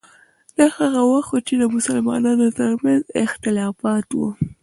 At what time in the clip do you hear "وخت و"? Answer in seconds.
1.11-1.45